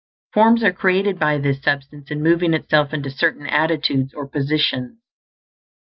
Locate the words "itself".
2.55-2.91